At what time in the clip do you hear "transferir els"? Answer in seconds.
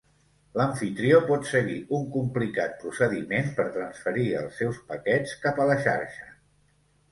3.77-4.59